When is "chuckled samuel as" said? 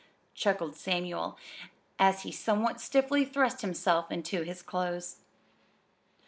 0.33-2.23